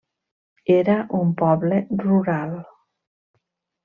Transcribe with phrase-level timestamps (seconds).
[0.75, 2.57] Era un poble rural.